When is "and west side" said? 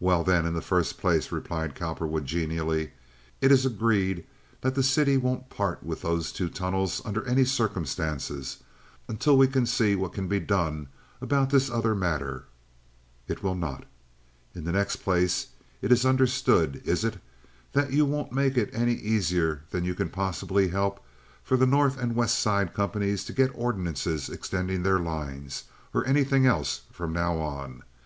21.98-22.72